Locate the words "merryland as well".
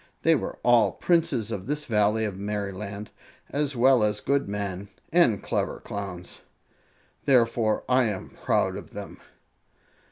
2.39-4.03